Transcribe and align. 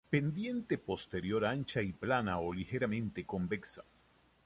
Pendiente 0.09 0.79
posterior 0.79 1.45
ancha 1.45 1.79
y 1.83 1.93
plana 1.93 2.39
o 2.39 2.51
ligeramente 2.51 3.23
convexa. 3.23 3.83